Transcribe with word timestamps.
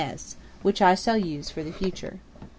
S. 0.03 0.35
which 0.63 0.81
I 0.81 0.95
shall 0.95 1.15
use 1.15 1.51
for 1.51 1.61
the 1.63 1.71
future. 1.71 2.21